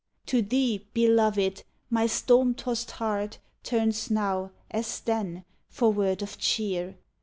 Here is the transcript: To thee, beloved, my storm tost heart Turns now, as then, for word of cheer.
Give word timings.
To 0.25 0.41
thee, 0.41 0.87
beloved, 0.95 1.63
my 1.91 2.07
storm 2.07 2.55
tost 2.55 2.89
heart 2.89 3.37
Turns 3.61 4.09
now, 4.09 4.49
as 4.71 4.99
then, 4.99 5.45
for 5.69 5.91
word 5.93 6.23
of 6.23 6.39
cheer. 6.39 6.97